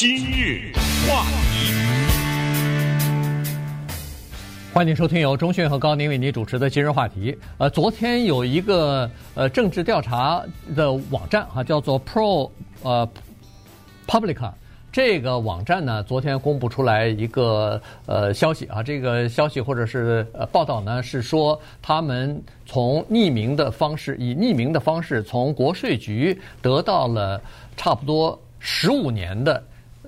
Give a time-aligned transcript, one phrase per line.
[0.00, 0.72] 今日
[1.06, 1.74] 话题，
[4.72, 7.36] 欢迎收听由钟迅和高宁为您主持的今日话题。
[7.58, 10.42] 呃，昨天有一个呃政治调查
[10.74, 12.50] 的网站哈、啊，叫做 Pro
[12.82, 13.06] 呃
[14.06, 14.50] Publica。
[14.90, 27.38] 这个网站呢，昨天公布出来一个呃消息啊，这个消息或者是呃报道呢，是说他们从匿名的方式，以匿名的方式从国税局得到了
[27.76, 29.62] 差不多十五年的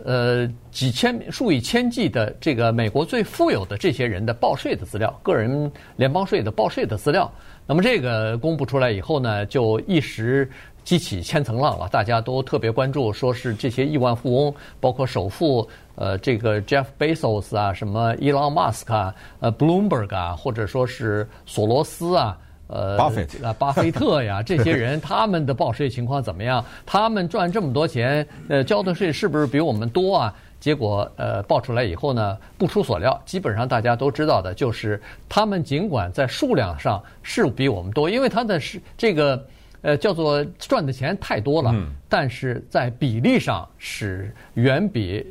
[0.05, 7.31] 呃几千数以千计的这个美国最富有的这些人的报税的资料，个人联邦税的报税的资料。
[7.67, 10.51] 那么这个公布出来以后呢，就一时。
[10.85, 22.37] 激起千层浪了，大家都特别关注，说是这些亿万富翁，包括首富，呃，这个 Jeff Bezos 啊，什么 Elon Musk 啊，呃，Bloomberg 啊，或者说是索罗斯啊，
[22.73, 26.65] 呃，巴菲啊，巴菲特呀，这些人 他们的报税情况怎么样？
[26.87, 30.35] 他们赚这么多钱，呃，交的税是不是比我们多啊？
[30.59, 39.45] 结果呃，报出来以后呢，不出所料，基本上大家都知道的就是，他们尽管在数量上是比我们多，因为他的是这个。
[39.85, 45.27] 呃，叫做赚的钱太多了，嗯、但是在比例上是远比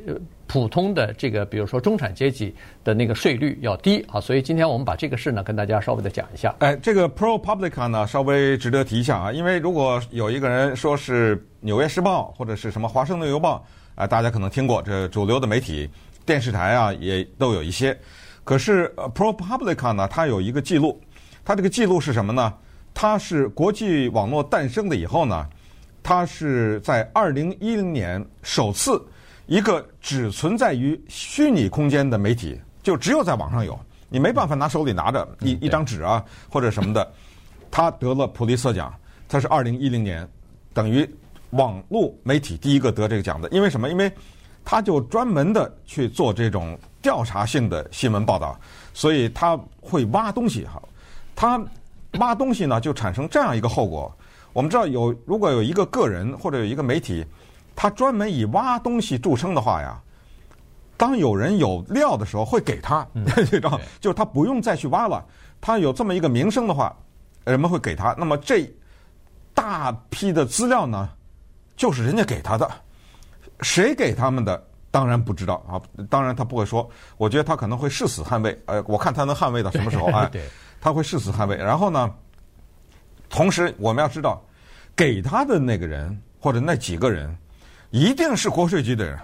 [0.52, 4.20] 普通的这个，比如说中产阶级的那个税率要低啊。
[4.20, 6.54] 所以今天我们把这个事呢，跟大家稍微的讲一下。
[6.58, 13.64] 哎，这个 ProPublica 呢，稍微值得提一下啊，因为如果有一个人说是《纽约时报》或者是什么《华盛顿邮报》
[14.02, 15.88] 啊、大家可能听过，这主流的媒体、
[16.26, 17.98] 电视台啊，也都有一些。
[18.44, 21.00] 可是 ProPublica 呢，它有一个记录，
[21.46, 22.52] 它这个记录是什么呢？
[22.92, 25.48] 它是国际网络诞生的以后呢，
[26.02, 29.02] 它是在二零一零年首次
[29.52, 37.12] 一个只存在于虚拟空间的媒体，就只有在网上有，你没办法拿手里拿着一一张纸啊或者什么的，
[37.70, 38.90] 他得了普利策奖，
[39.28, 40.26] 他是二零一零年
[40.72, 41.06] 等于
[41.50, 43.90] 网络媒体第一个得这个奖的，因为什么？
[43.90, 44.10] 因为
[44.64, 48.58] 他就专门的去做这种调查性的新闻报道，
[48.94, 50.82] 所以他会挖东西哈，
[51.36, 51.62] 他。
[52.18, 54.14] 挖东西呢，就产生这样一个后果。
[54.52, 57.24] 我们知道有，如果有一个个人或者有一个媒体，
[57.74, 60.00] 他专门以挖东西著称的话呀，
[60.96, 63.06] 当有人有料的时候，会给他，
[64.00, 65.24] 就是他不用再去挖了。
[65.60, 66.94] 他有这么一个名声的话，
[67.44, 68.14] 人们会给他。
[68.18, 68.68] 那么这
[69.54, 71.08] 大批的资料呢，
[71.76, 72.70] 就是人家给他的，
[73.60, 75.80] 谁给他们的，当然不知道啊。
[76.10, 78.60] 当然他不会说，我觉得他可能会誓死捍卫。
[78.66, 80.28] 呃，我看他能捍卫到什么时候啊？
[80.34, 80.40] 哎
[80.80, 82.12] 他会誓死捍卫，然后呢，
[83.28, 84.42] 同时我们要知道，
[84.96, 87.32] 给他的那个人或者那几个人，
[87.92, 89.16] 一定是国税局的人，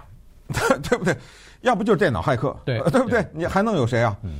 [0.81, 1.13] 对不对？
[1.59, 3.27] 要不就是电脑骇客，对， 对不对？
[3.33, 4.15] 你还能有谁啊？
[4.23, 4.39] 嗯，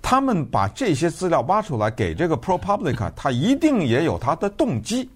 [0.00, 5.10] 他们把这些资料挖出来给这个 ProPublica， 他一定也有他的动机。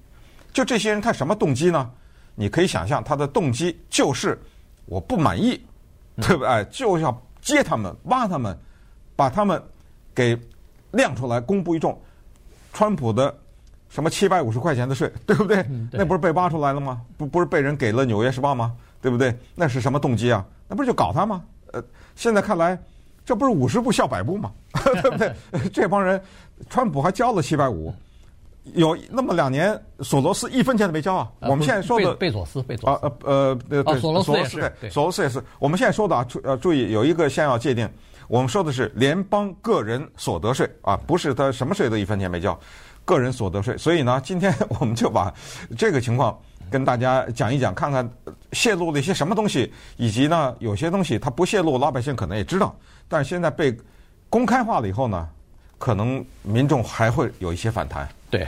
[0.53, 1.91] 就这些人，他什么动机呢？
[2.35, 4.39] 你可以想象，他的动机就是
[4.85, 5.59] 我不满意，
[6.17, 6.49] 对不对？
[6.49, 8.55] 嗯，就要接他们，挖他们，
[9.17, 9.63] 把他们
[10.15, 10.39] 给。
[10.93, 12.01] 亮出来公布于众，
[12.73, 13.37] 川普的
[13.95, 15.59] 什么七百五十块钱的税，对不对？
[15.71, 17.01] 嗯、对那不是被挖出来了吗？
[17.17, 18.73] 不不是被人给了《纽约时报》吗？
[19.01, 19.33] 对不对？
[19.55, 20.45] 那是什么动机啊？
[20.67, 21.45] 那不是就搞他吗？
[21.73, 21.81] 呃，
[22.17, 22.77] 现在看来，
[23.25, 24.51] 这不是五十步笑百步吗？
[25.01, 25.33] 对不对？
[25.73, 26.21] 这帮人，
[26.69, 27.95] 川普还交了七百五，
[28.73, 31.31] 有那么两年，索罗斯一分钱都没交啊。
[31.39, 33.33] 呃、我们现在说的贝佐斯，贝佐斯啊呃
[33.71, 35.41] 呃对，索罗斯也是，索罗斯也是。
[35.61, 37.89] 我们现在说的啊，注呃注意有一个先要界定。
[38.27, 42.59] 我们说的是联邦个人所得税啊，不是他什么税都一分钱没交，
[43.05, 43.77] 个人所得税。
[43.77, 45.33] 所以呢， 今天我们就把
[45.77, 46.39] 这个情况
[46.71, 48.09] 跟大家讲一讲，看看
[48.53, 52.75] 泄露了一些什么东西，以及呢，有些东西它不泄露，老百姓可能也知道，
[53.09, 53.77] 但是现在被
[54.29, 55.29] 公开化了以后呢，
[55.79, 58.09] 可能民众还会有一些反弹。
[58.31, 58.47] 对。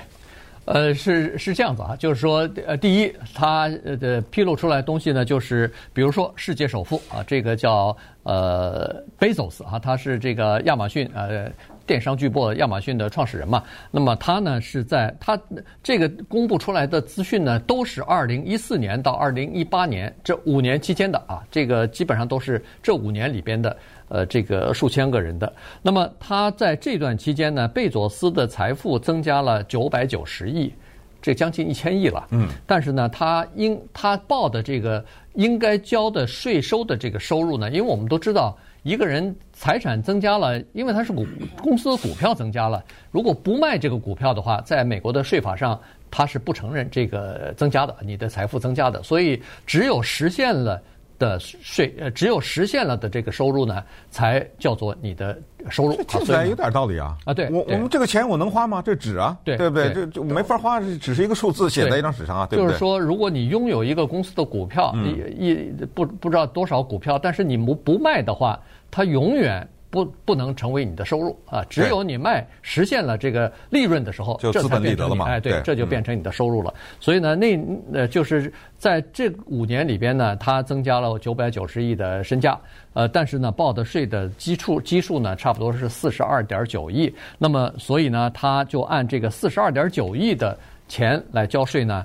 [0.65, 3.69] 呃，是是这样子啊，就是说，呃，第一，他
[4.01, 11.49] 的披露出来东西呢，就是比如说世界首富啊，这个叫呃贝佐斯啊，他是这个亚马逊呃
[11.87, 13.63] 电商巨擘亚马逊的创始人嘛。
[13.91, 15.39] 那么他呢是在他
[15.83, 23.77] 这个公布出来的资讯呢，都是二零一四年到二零一八年这五年期间的啊，这个基本上都是这五年里边的。
[24.09, 25.53] 呃，这个数千个人的，
[25.83, 30.73] 那么他在这段期间呢，贝佐斯的财富增加了九百九十亿，
[31.21, 32.25] 这将近一千亿了。
[32.31, 41.27] 嗯，但是呢，他应他报的这个应该交的税收的这个收入呢，因为我们都知道，一个人财产增加了，因为他是股
[41.61, 42.81] 公司的股票增加了，
[43.11, 45.77] 如果不卖这个股票的话，在美国的税法上，
[46.09, 50.81] 他是不承认这个增加的，你的财富增加的，所以只有实现了。
[51.19, 55.39] 的税，呃，只有实现了的这个收入呢，才叫做你的
[55.71, 55.95] 收入。
[56.03, 57.17] 听起来有点道理啊！
[57.25, 58.83] 啊，对，我我们这个钱我能花吗？
[58.83, 59.95] 这纸啊，对对不对？
[59.95, 62.69] 这就没法花，只是一个数字写在一张纸上啊，对不对？
[62.69, 64.95] 就是说，如果你拥有一个公司的股票，
[65.39, 65.55] 一一
[65.95, 68.61] 不不知道多少股票，但是你不不卖的话，
[68.97, 69.69] 它永远。
[69.89, 71.65] 不不能成为你的收入啊！
[71.71, 75.25] 只有你卖实现了这个利润的时候，就资本利得了嘛？
[75.25, 76.75] 哎，对，这就变成你的收入了。
[77.01, 77.59] 所以呢，那
[77.95, 82.61] 呃，就是在这五年里边呢，它增加了九百九十亿的身价，
[82.93, 87.11] 呃，但是呢，报的税的基数基数呢，差不多是四十二点九亿。
[87.39, 90.59] 那么，所以呢，他就按这个四十二点九亿的
[90.89, 92.05] 钱来交税呢，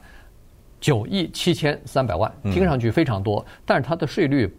[0.79, 4.49] 九亿七千三百万，听上去非常多，但是它的税率。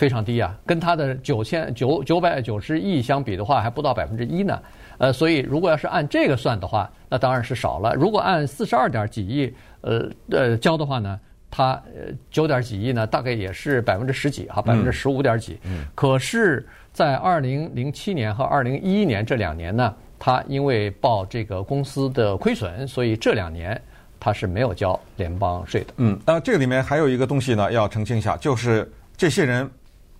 [0.00, 4.58] 非常低啊，跟它的九千九九百九十亿相比的话，还不到百分之一呢。
[4.96, 7.94] 呃，所以如果要是按这个算的话，那当然是少了。
[7.94, 11.20] 如果按四十二点几亿，呃呃交的话呢，
[11.50, 15.58] 它呃九点几亿呢，大概也是百分之十几哈，百分之十五点几。
[15.64, 15.84] 嗯。
[15.94, 23.78] 可是，在二零零七年和二零一一年这两年呢，它因为报这个公司的亏损，所以这两年
[24.18, 25.92] 它是没有交联邦税的。
[25.98, 29.70] 嗯，那这个里面还有一个东西呢，要澄清一下，就是这些人。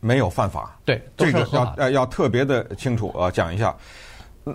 [0.01, 3.77] 没有犯法，对，这个要呃要特别的清楚啊，讲一下。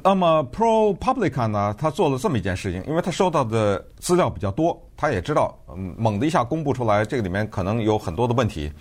[0.03, 8.71] 那么 ProPublica 呢，他做了这么一件事情，因为他收到的资料比较多，他也知道，嗯，猛的一下公布出来，这个里面可能有很多的问题，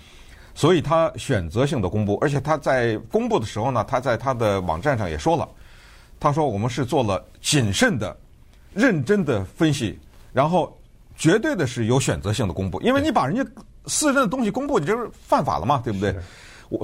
[0.55, 5.46] 所以他选择性的公布，而且他在公布的时候呢，他在他的网站上也说了，
[6.19, 8.16] 他说我们是做了谨慎的、
[8.72, 9.99] 认真的分析，
[10.32, 10.75] 然后
[11.16, 13.44] 绝对的是有选择性的公布，因为你把人家
[13.87, 16.16] 私人的东西公布，你就是犯法了嘛，对不对？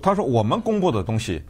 [0.02, 1.42] 他说：“我们公布的东西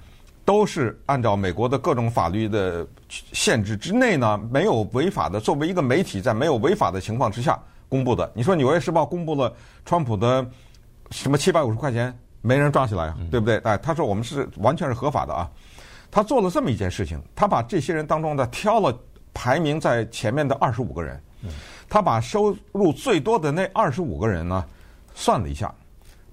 [0.44, 5.38] 都是按照美国的各种法律的限制之内呢，没有违法的。
[5.38, 8.30] 作为一个媒体，在没有违法的情况之下公布的。
[8.34, 9.52] 你说《纽约时报》公布了
[9.84, 10.44] 川普的
[11.10, 13.58] 什么七百五十块钱，没人抓起来啊，对不对？
[13.58, 15.50] 哎，他说我们是完全是合法的啊。
[16.10, 18.96] 他做了这么一件事情，他把这些人当中的挑了
[19.34, 21.20] 排名在前面的二十五个人，
[21.88, 24.64] 他把收入最多的那二十五个人呢
[25.14, 25.72] 算了一下。”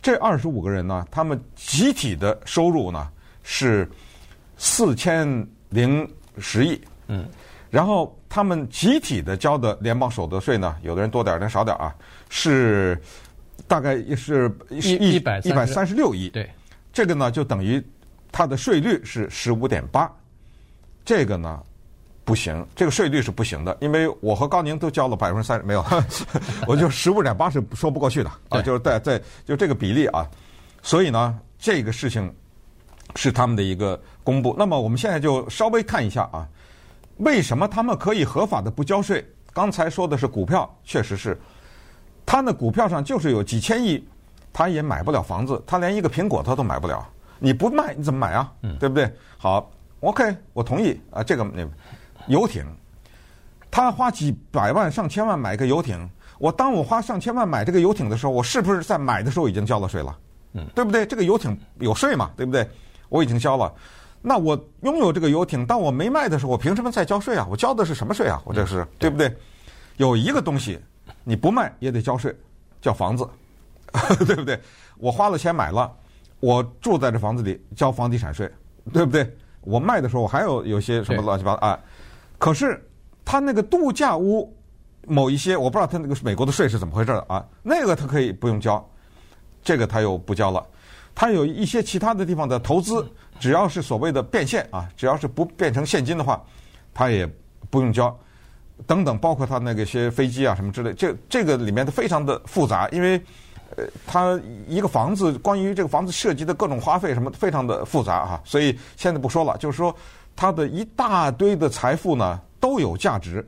[0.02, 3.10] 这二十五个人呢，他们集体的收入呢
[3.44, 3.90] 是
[4.58, 5.28] 四千
[5.70, 7.28] 零十亿，嗯，
[7.70, 11.96] 然后他们集体的交的联邦所得税呢，有的人多点儿，有的人少点儿啊，
[12.30, 13.00] 是
[13.68, 16.50] 大概也是一一百一百三十六亿，对，
[16.94, 17.84] 这个呢就等于
[18.32, 20.12] 它的税率是十五点八，
[21.04, 21.62] 这个呢。
[22.28, 25.82] 不行，这个税率是不行的，因为我和高宁都交了百分之三十，没有，
[26.68, 30.28] 我就十五点八是说不过去的啊，就是在在就这个比例啊，
[30.82, 32.30] 所以呢，这个事情
[33.16, 34.54] 是他们的一个公布。
[34.60, 36.46] 那么我们现在就稍微看一下啊，
[37.20, 39.26] 为什么他们可以合法的不交税？
[39.54, 41.40] 刚才说的是股票，确实是，
[42.26, 44.06] 他的股票上就是有几千亿，
[44.52, 47.08] 他也买不了房子，他连一个苹果他都买不了，
[47.40, 48.52] 你不卖你怎么买啊？
[48.78, 49.10] 对不对？
[49.38, 49.72] 好
[50.02, 51.66] ，OK，我同意啊，这个那。
[52.28, 52.66] 游艇，
[53.72, 56.10] 他花几百万上千万买个游艇，
[56.40, 60.18] 我当我花上千万买这个游艇的时候，我是不是在买的时候已经交了税了？
[60.54, 61.06] 嗯，对不对？
[61.06, 62.32] 这个游艇有税嘛？
[62.38, 62.68] 对不对？
[63.10, 63.74] 我已经交了。
[64.22, 67.48] 那我拥有这个游艇，当我没卖的时候，我凭什么再交税啊？
[67.50, 68.42] 我交的是什么税啊？
[68.46, 69.34] 我这是对不对？
[69.98, 70.80] 有一个东西
[71.24, 72.36] 你不卖也得交税，
[72.82, 73.28] 叫房子，
[74.26, 74.60] 对不对？
[74.98, 75.92] 我花了钱买了，
[76.40, 78.52] 我住在这房子里交房地产税，
[78.92, 79.30] 对不对？
[79.62, 81.80] 我卖的时候我还有有些什么乱七八糟啊？
[82.40, 82.88] 可是，
[83.26, 84.56] 他那个度假屋，
[85.08, 87.44] 某一些我不知道他那个美国的税是怎么回事儿啊？
[87.64, 88.88] 那个他可以不用交，
[89.64, 90.64] 这个他又不交了。
[91.16, 96.40] 他有一些其他的地方的投资，只要是所谓的变现啊，只要是不变成现金的话，
[96.94, 97.28] 他也
[97.72, 98.16] 不用交。
[98.86, 103.20] 等等，包括他那个些飞机啊什么之类，这这个里面都非常的复杂，因为
[103.76, 109.94] 呃，他一个房子关于这个房子涉及的各种花费什么非常的复杂啊，所以现在不说了，就是说。
[110.38, 113.46] 他的一大堆的财富呢都有价值，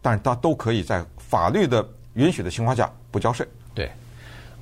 [0.00, 3.46] 但是他都可以在法律的允许的情况下不交税。
[3.74, 3.88] 对，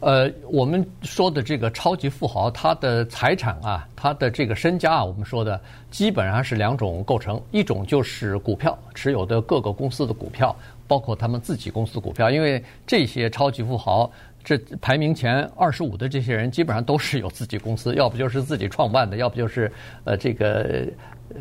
[0.01, 10.55] 呃，我们说的这个超级富豪，他的财产啊，他的这个身家啊，我们说的基本上是两种构成，一种就是股票持有的各个公司的股票，
[10.87, 14.11] 包括他们自己公司股票，因为这些超级富豪
[14.57, 19.71] 这排名前二十五的这些人，基本上都是有自己公司，要不就是自己创办的，要不就是
[20.05, 20.87] 呃这个。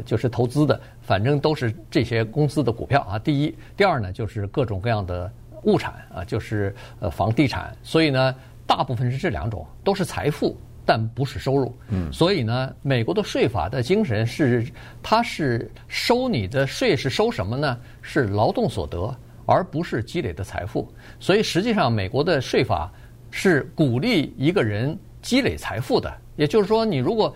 [0.06, 3.18] 就是投资的，反正都是这些公司的股票啊。
[3.18, 5.32] 第一，第二呢，就是各种各样的
[5.64, 7.74] 物产啊，就是呃房地产。
[7.84, 8.36] 所以呢，
[8.66, 11.74] 大部分是这两种，都是财富，但不是收入。
[11.88, 12.12] 嗯。
[12.12, 14.68] 所以呢，美国的税法的精神是，
[15.02, 17.80] 它是收你的税是收什么呢？
[18.02, 19.16] 是劳动所得，
[19.48, 20.88] 而不是积累的财富。
[21.20, 22.88] 所以实际上，美国的税法
[23.32, 24.96] 是鼓励一个人。
[25.20, 26.13] 积累财富的。
[26.38, 27.36] 也就是说，你如果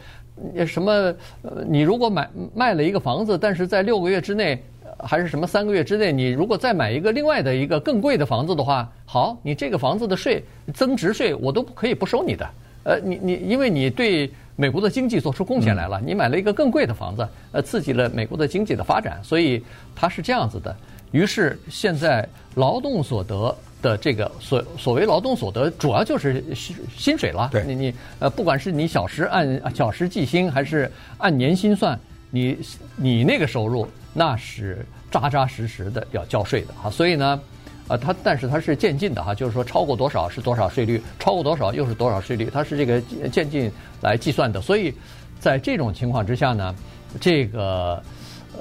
[0.66, 0.92] 什么，
[1.42, 4.64] 呃，你如果买卖了一个房子，但是在六个月之内，
[5.00, 10.42] 还是什么三个月之内，你如果再买一个另外的一个更贵的房子的话，好，你这个房子的税
[10.74, 12.50] 增值税我都可以不收你的。
[12.84, 19.62] 呃，你你因为你对美国的经济做出贡献来了，你买了一个更贵的房子，呃，刺激了美国的经济的发展，所以
[19.94, 20.74] 它是这样子的。
[21.12, 27.50] 于是现在劳动所得的这个所所谓劳动所得，主要就是薪薪水了。
[27.52, 32.00] 对，你你呃，不管是你小时按小时计薪，还是按年薪算，
[32.30, 32.58] 你
[32.96, 36.90] 你那个收入那是扎扎实实的要交税的啊。
[36.90, 37.40] 所以呢。
[37.88, 44.62] 啊，它但是它是渐进的哈，就是说超过多少是多少税率，超过多少又是多少税率，它是这个渐进来计算的。
[44.62, 44.94] 所以，
[45.42, 46.74] 在这种情况之下呢，
[47.20, 48.02] 这个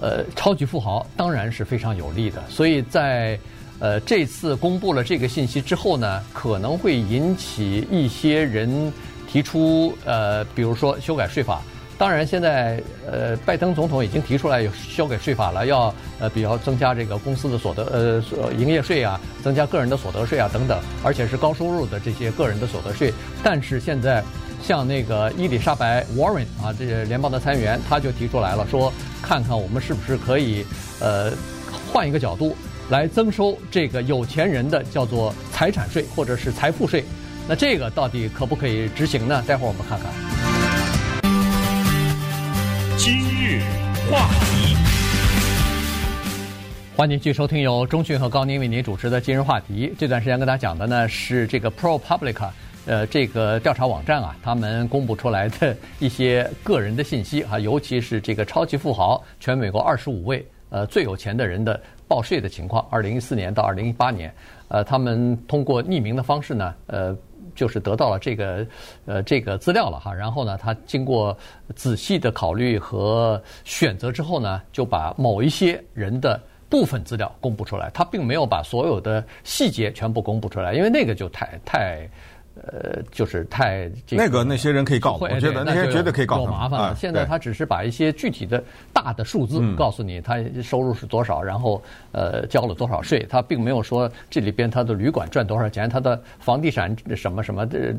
[0.00, 2.42] 呃超级富豪当然是非常有利的。
[2.48, 3.38] 所以在
[3.78, 8.92] 呃这次公布了这个信息之后呢，可能会引起一些人
[9.30, 11.62] 提出呃，比如说修改税法。
[11.96, 23.12] 当然，现在呃，拜登总统已经提出来有修改税法了，要呃，比较增加这个公司的所得呃，营业税啊，增加个人的所得税啊等等，而且是高收入的这些个人的所得税。
[23.42, 24.24] 但是现在，
[24.62, 30.64] 像那个伊丽莎白 Warren 啊，这些联邦的参议员，他就提出来了，说看看我们是不是可以
[31.00, 31.32] 呃，
[31.92, 32.56] 换一个角度
[32.88, 37.04] 来增收这个有钱人的叫做财产税或者是财富税。
[37.48, 39.42] 那这个到底可不可以执行呢？
[39.46, 40.10] 待会儿我们看看。
[42.96, 43.60] 今日
[44.10, 44.76] 话题，
[46.94, 49.92] 欢迎继续收听由中讯和高宁为您主持的今日话题。
[49.98, 52.50] 这段时间跟大家讲的呢是这个 ProPublica，
[52.86, 64.34] 呃，这个调查网站啊，他们公布出来的一些个人的信息啊，尤其是这个超级富豪，全美国二十五位呃最有钱的人的报税的情况，二零一四年到二零一八年，
[64.68, 67.16] 呃，他们通过匿名的方式呢，呃。
[67.52, 68.64] 就是得到了这个，
[69.06, 70.14] 呃，这个资料了哈。
[70.14, 71.36] 然后呢，他经过
[71.74, 77.90] 仔细的考虑和选择之后呢，就把某一些人的部分资料公布出来。
[77.92, 82.08] 他并没有把所有的细节全部公布出来，因为那个就太太。
[82.56, 86.40] 呃，就是太这个、那个那些人可以告，我觉得那些绝对可以告。
[86.40, 86.94] 有麻烦了。
[86.96, 91.80] 现在他只是把一些具体的大的数字告诉你，他收入是多少，然后
[92.12, 93.24] 呃交了多少税。
[93.30, 97.94] 他并没有说这里边他的旅馆赚多少钱，他的房地产什么什么的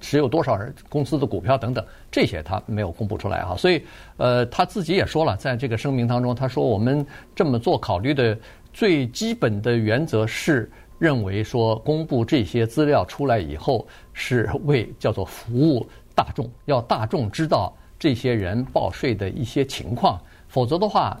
[0.00, 0.58] 持有多少
[0.88, 3.54] 公司的股票等等，这些他没有公布出来哈。
[3.56, 3.80] 所以
[4.16, 7.06] 呃他自己也说了，在这个声明当中，他说我们
[7.36, 8.36] 这么做考虑的
[8.72, 10.68] 最基本的原则是。
[11.02, 20.16] 认为说，公布这些资料出来以后，是为 叫做服务大众，要大众知道这些人报税的一些情况，
[20.46, 21.20] 否则的话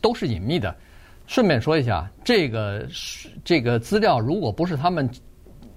[0.00, 0.72] 都是隐秘的。
[1.26, 2.86] 顺便说一下，这个
[3.44, 5.10] 这个资料如果不是他们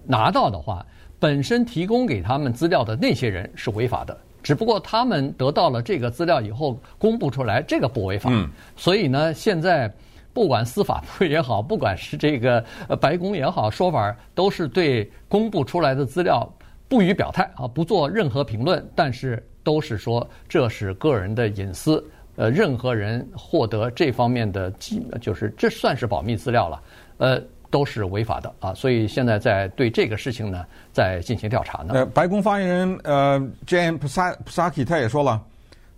[0.06, 0.86] 拿到的话，
[1.18, 8.30] 本身提供给他们资料的那些人是违法的，只不过他们得到了这个资料以后公布出来，这个不违法。
[8.32, 8.48] 嗯。
[8.76, 9.92] 所以呢，现在。
[10.40, 12.64] 不管司法部也好， 不管是这个
[13.02, 16.50] 白宫也好，说法都是对公布出来的资料
[16.88, 18.82] 不予表态啊，不做任何评论。
[18.96, 22.02] 但是都是说这是个人的隐私，
[22.38, 26.82] 呃，任何人获得这方面的机，就是这算是保密资料了，
[27.18, 28.74] 呃，都是违法的啊。
[28.74, 31.96] 所以现在在对这个事情呢，在进行调查呢。
[31.96, 35.44] 呃，白宫发言人呃，Jan Psaki 他也说了，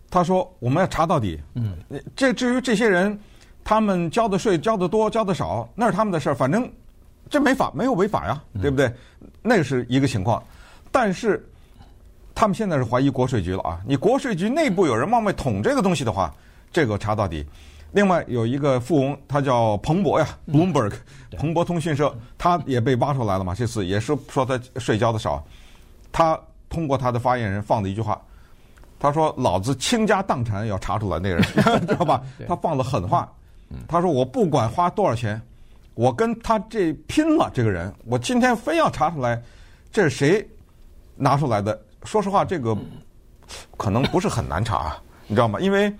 [0.09, 1.39] 他说我们要查到底。
[1.53, 1.77] 嗯，
[2.15, 3.19] 这至于这些人。
[3.63, 6.69] 他们交的税交的多交的少，那是他们的事儿，反正
[7.29, 8.91] 这没法没有违法呀，对不对？
[9.41, 10.41] 那是一个情况。
[10.91, 11.47] 但是
[12.35, 13.79] 他们现在是怀疑国税局了啊！
[13.85, 16.33] 你国税局内部有人冒昧捅这个东西的话，
[16.71, 17.45] 这个查到底。
[17.93, 20.93] 另外有一个富翁，他叫彭博呀，Bloomberg，
[21.37, 23.53] 彭博通讯社，他也被挖出来了嘛。
[23.53, 25.43] 这次也是说他税交的少，
[26.11, 26.39] 他
[26.69, 28.21] 通过他的发言人放的一句话，
[28.97, 31.43] 他说：“老子倾家荡产要查出来那个人，
[31.85, 33.29] 知道吧？”他放了狠话。
[33.87, 35.41] 他说：“我不管花多少钱，
[35.93, 37.49] 我跟他这拼了。
[37.53, 39.41] 这个人，我今天非要查出来，
[39.91, 40.47] 这是谁
[41.15, 41.79] 拿出来的？
[42.03, 42.77] 说实话，这个
[43.77, 44.95] 可能不是很难查，
[45.27, 45.59] 你知道吗？
[45.59, 45.93] 因为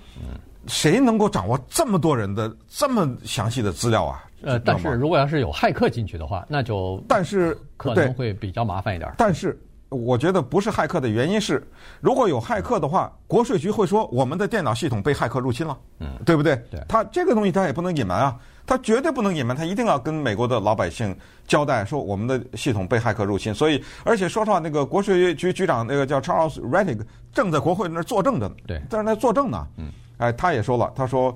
[0.68, 4.24] 谁能够掌握这么多人的这么详细的资料啊？
[4.42, 9.12] 呃，但是如果要是有骇客进去的话，那就但是可能会比较麻烦一点。
[9.18, 9.60] 但是。”
[9.92, 11.62] 我觉得不是骇客的原因是，
[12.00, 16.56] 如果有骇客的话，国税局会说我们的电脑系统被骇客入侵了，嗯，对不对？
[16.72, 21.14] 对，他这个东西他也不能隐瞒啊，他绝对不能隐瞒，他一定要跟美国的老百姓
[21.46, 23.54] 交代说我们的系统被骇客入侵。
[23.54, 27.02] 所以，而且说实话，那个国税局局长那个叫 Charles Rettig
[27.34, 31.36] 正在国会那儿作证的，对，在那作证呢，嗯，哎，他也说了，他说。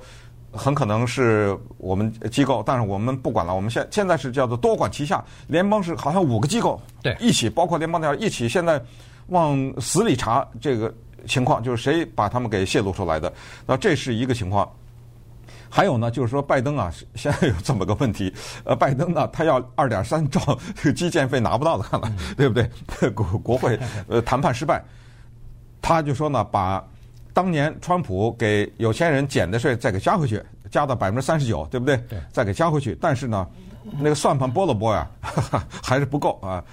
[0.55, 3.53] 很可能是我们机构，但是我们不管了。
[3.53, 8.49] 我们现现在是叫做多管齐下，联邦是好像五个机构，对，一起包括联邦调查一起。
[8.49, 8.81] 现在
[9.27, 10.93] 往死里查这个
[11.27, 13.31] 情况，就是谁把他们给泄露出来的。
[13.65, 14.69] 那这是一个情况。
[15.67, 18.33] 还有呢，就是说拜登啊，现在有这么个问题，
[18.63, 20.39] 呃，拜登呢，他要二点三兆
[20.75, 23.09] 这个基建费拿不到的，看来对不对？
[23.09, 24.81] 国国会呃谈判失败，
[25.81, 26.81] 他就说呢，把
[27.35, 31.97] 当年川普给有钱人减的税再给加回去，加到百分之三十九，对不对？
[32.09, 32.17] 对。
[32.31, 33.45] 再给加回去，但是呢，
[33.99, 35.05] 那个算盘拨了拨呀，
[35.83, 36.63] 还是不够啊。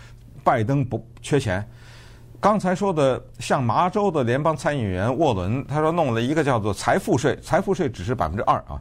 [0.44, 1.68] 拜登不缺钱。
[2.40, 8.80] 刚才说的，像麻州的联邦参议员沃伦，他说弄了一个叫做财富税，财富税只是百分之二啊。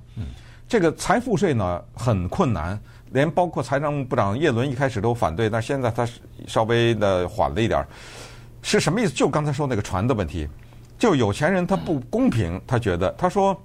[0.68, 6.08] 这个财富税呢很困难，连包括财政部长耶伦一开始都反对，但现在他
[6.46, 7.88] 稍微的缓了一点儿。
[8.62, 9.12] 是什么意思？
[9.12, 10.48] 就刚才说那个船的问题，
[11.02, 13.60] 就有钱人他不公平，他觉得他说，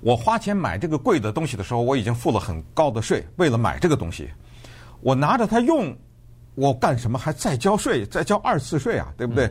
[0.00, 4.30] 我花钱买这个贵的东西的时候，我已经付了很高的税，为了买这个东西，
[5.02, 5.94] 我拿着它用。
[6.54, 9.12] 我干什么还再交税，再交二次税啊？
[9.16, 9.50] 对不对？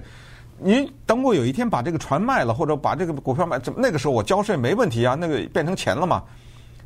[0.57, 5.15] 你等我有一天把这个船卖了，或者把这个股票卖，怎么那个时候我交税没问题啊？
[5.15, 6.23] 那个变成钱了嘛？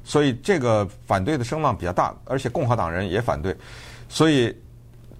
[0.03, 3.55] 所以这个反对的声浪比较大，而且共和党人也反对。
[4.09, 4.53] 所以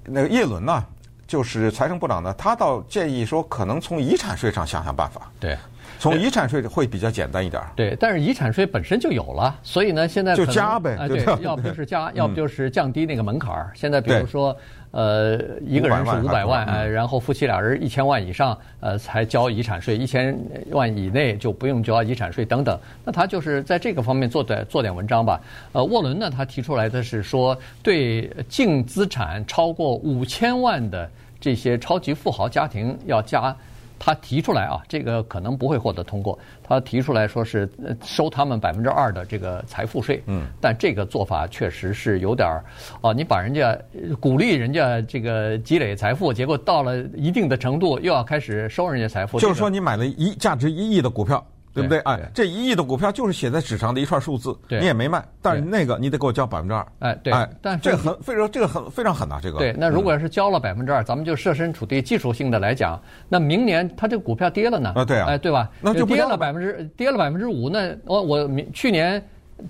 [0.05, 0.86] 那个叶伦呢，
[1.27, 5.32] 就是财政部长呢，他倒建议说，可能从遗产税上想想办法。
[5.39, 5.58] 对。
[5.98, 7.70] 从遗产税会比较简单一点儿。
[7.74, 10.98] 对，但是遗产税本身就有了，所以呢，现在就加呗。
[11.00, 13.72] 哎，对，要不就是加，要不就是降低那个门槛儿。
[13.74, 14.55] 现在比如说，
[14.96, 15.38] 呃，
[15.68, 20.34] 一个人是五百万，呃，然后夫妻俩人一千万以上，呃，才交遗产税；一千
[20.72, 22.80] 万以内就不用交遗产税等等。
[23.04, 25.42] 那他就是在这个方面做点做点文章吧。
[25.74, 31.10] 呃，沃伦呢，他提出来的是说，对净资产超过五千万的
[31.42, 33.54] 这些超级富豪家庭要加。
[33.98, 36.38] 他提出来啊，这个可能不会获得通过。
[36.64, 37.70] 他提出来说是
[38.04, 42.64] 收他们百分之二的这个财富税，嗯，但这个做法确实是有点儿，
[43.02, 43.78] 啊，你把人家
[44.20, 49.40] 鼓励人家这个积累财富，结果到了一定的程度又要开始收人家财富。
[49.40, 51.46] 就是说，你买了一价值一亿的股票。
[51.75, 52.00] 对不对？
[52.00, 56.88] 哎，这一亿的股票就是写在纸上的一串数字，你也没卖，但是那个你得给我交百分之二。
[57.00, 59.60] 哎，对，哎，但这个很，非常这个很非常狠呐，这个。
[59.60, 64.94] 对，那如果要是交了百分之二，咱们就设身处地技术性的来讲，那明年它这个股票跌了呢？
[64.96, 65.70] 啊，对啊，哎，对吧？
[65.82, 69.22] 那就跌了百分之跌了百分之五，那我我明去年。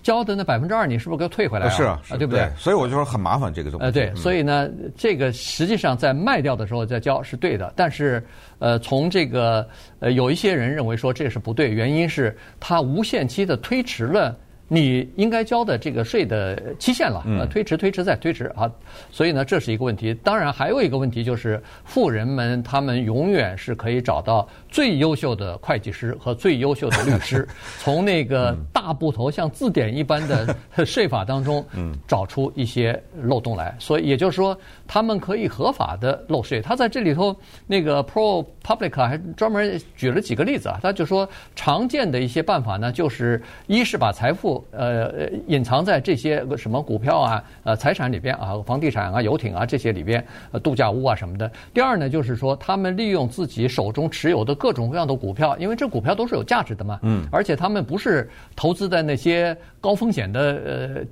[0.01, 1.69] 交的那百分之二，你是不是给我退回来啊？
[1.69, 2.49] 是啊，对不对？
[2.57, 3.85] 所以我就说很麻烦这个东西。
[3.85, 8.23] 呃，对，所以呢，这个实际上在卖掉的时候再交是对的，但是
[8.59, 9.67] 呃，从这个
[9.99, 14.35] 呃，有一些人认为说这是不对，原因是它无限期的推迟了。
[14.67, 18.69] 你应该交的这个税的期限了，呃，推迟、推迟再推迟啊，
[19.11, 20.13] 所以呢，这是一个问题。
[20.23, 27.47] 当然，还有一个问题就是，富人们他们永远是可以找到最优秀的会计师和最优秀的律师，
[27.77, 31.63] 从那个大部头像字典一般的税法当中，
[32.07, 33.75] 找出一些漏洞来。
[33.79, 36.59] 所以也就是说，他们可以合法的漏税。
[36.59, 37.35] 他在这里头
[37.67, 51.51] 那个 ProPublica 还专门举了几个例子啊，他就说常见的一些办法呢，就是一是把财富呃，隐藏在这些什么股票啊、呃财产里边啊，房地产啊、游艇啊这些里边，呃度假屋啊什么的。
[51.73, 60.39] 第二呢，就是说他们利用自己手中持有的各种各样的股票，因为这股票都是有价值的嘛，嗯，而且他们不是投资在那些高风险的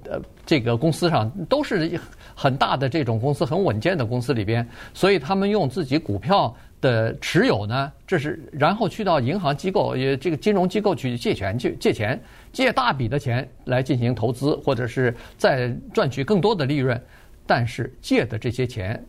[0.07, 1.99] 呃呃这个公司上，都是
[2.35, 6.53] 很大的这种公司、很稳健的公司里边，所以他们用自己股票。
[6.83, 17.01] 的持有呢，这是然后去到银行机构，也这个金融机构去借钱，去借钱，借大笔的钱来进行投资，或者是再赚取更多的利润。
[17.45, 19.01] 但是借的这些钱，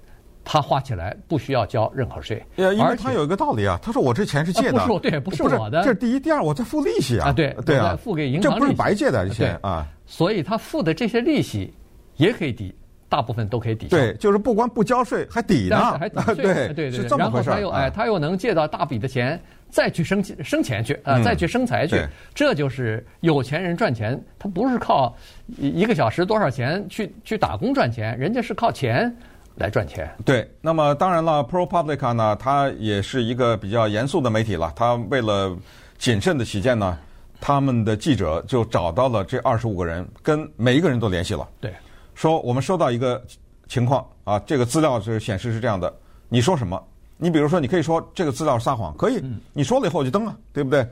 [0.45, 2.41] 他花起来不需要交任何税。
[2.57, 7.31] 因为他有一个道理啊，他说我这钱是借的，不是对，不是我的，这是第一，第二，我在付利息啊。
[7.31, 9.87] 啊，对对啊，付给银行，这不是白借的这些啊。
[10.07, 11.75] 所以他付的这些利息
[12.17, 12.73] 也可以抵。
[13.15, 17.49] 大部分都可以抵消，对，就是不光不交税，还抵呢，还抵 税，对对对，是这么回事。
[17.49, 24.21] 然后他又哎，他又能借到大笔的钱，再去生生钱去啊，再去生财去，这就是有钱人赚钱。
[24.37, 29.17] 他不是靠一个小时多少钱去去打工赚钱，人家是靠钱
[29.55, 30.11] 来赚钱。
[30.25, 34.73] 对，那么当然了，ProPublica 呢，它也是一个比较严肃的媒体了。
[34.75, 35.57] 它为了
[35.99, 36.99] 谨慎的起见呢，
[37.41, 41.49] 他们的记者就找到了这二十五个人，跟每一个人都联系了。
[41.61, 41.73] 对。
[42.15, 43.23] 说我们收到一个
[43.69, 45.93] 情况啊，这个资料是显示是这样的。
[46.29, 46.83] 你说什么？
[47.17, 49.23] 你比如说，你可以说这个资料撒谎，可以。
[49.53, 50.87] 你说了以后我就登了，对不对？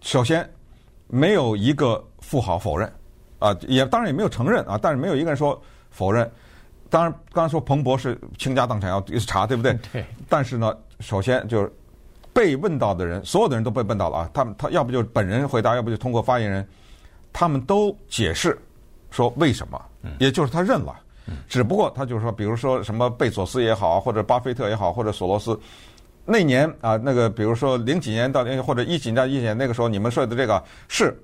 [0.00, 0.48] 首先，
[1.06, 2.92] 没有一个富豪否认，
[3.38, 6.28] 啊，也当然也没有承认啊，但是没有一个人说否认。
[6.90, 9.78] 当然，刚才说彭博是倾家荡产要查，对不对？
[9.92, 10.04] 对。
[10.28, 11.72] 但是呢，首先就是
[12.32, 14.30] 被问到的人，所有的人都被问到了啊。
[14.34, 16.68] 他们他要不就本人回答，要不就通过发言人，
[17.32, 18.58] 他们都解释。
[19.16, 19.80] 说为什么？
[20.18, 20.94] 也就是他认了，
[21.48, 25.58] 只不过他就是说，比如说什么贝索斯也好，或者巴菲特也好，或者索罗斯，
[26.26, 31.18] 那年啊，那个比如说零几年到或者一几年到一几年那个时候，你们说的这个是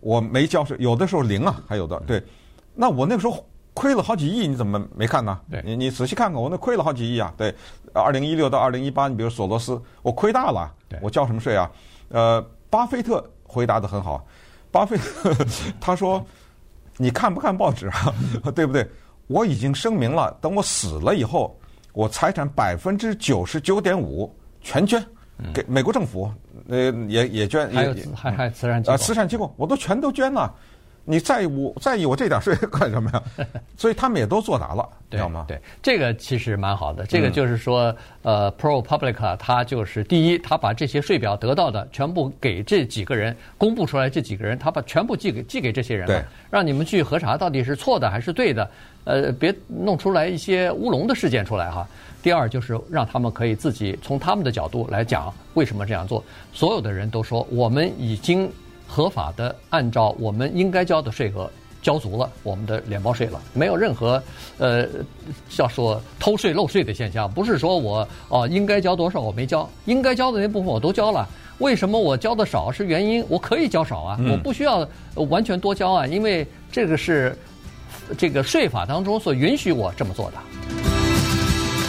[0.00, 2.22] 我没交税，有的时候零啊，还有的对。
[2.74, 5.40] 那我那个时候亏了好几亿，你怎么没看呢？
[5.50, 7.32] 对，你你仔细看看，我那亏了好几亿啊。
[7.34, 7.54] 对，
[7.94, 11.70] 二零一六到二零一八，你比如索罗斯，我亏大了，我交什么税啊？
[12.10, 14.22] 呃，巴菲特回答的很好，
[14.70, 15.34] 巴菲特
[15.80, 16.22] 他说。
[16.98, 18.12] 你看不看报纸啊？
[18.54, 18.86] 对不对？
[19.28, 21.58] 我已经声明了，等我死了以后，
[21.92, 25.02] 我财产百分之九十九点五全捐
[25.54, 26.30] 给美国政府，
[26.68, 30.52] 呃，也也捐，还有还还慈善机构啊，慈善机构我都全都捐了。
[31.10, 33.46] 你在意我在意我这点税干什么呀？
[33.78, 35.46] 所以他们也都作答了，知道吗？
[35.48, 37.06] 对，这个其实蛮好的。
[37.06, 37.84] 这个就是说，
[38.24, 48.70] 嗯、呃，ProPublica 它就是第一，它把这些税表得到的全部给这几个人公布出来，这几个人他把全部寄给寄给这些人了，让你们去核查到底是错的还是对的，
[49.04, 51.88] 呃，别弄出来一些乌龙的事件出来哈。
[52.22, 56.22] 第二就是让他们可以自己从他们的角度来讲为什么这样做。
[56.52, 58.52] 所有的人都说我们已经。
[58.88, 61.48] 合法的按照我们应该交的税额
[61.80, 64.20] 交足了我们的联邦税了，没有任何
[64.58, 64.84] 呃
[65.48, 67.30] 叫说偷税漏税的现象。
[67.30, 71.28] 不是说我哦应该交多少我没交，应该交的那部分我都交了。
[71.58, 72.70] 为什么我交的少？
[72.72, 77.36] 是原因我可以交少啊，我不需要完全多交啊，因为这个是
[78.16, 80.36] 这个税法当中所允许我这么做的。